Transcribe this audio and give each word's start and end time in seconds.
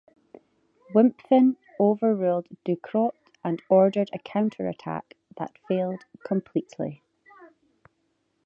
Wimpffen 0.95 1.57
overruled 1.79 2.47
Ducrot, 2.65 3.13
and 3.43 3.61
ordered 3.69 4.09
a 4.11 4.17
counterattack 4.17 5.13
that 5.37 5.55
failed 5.67 6.05
completely. 6.25 7.03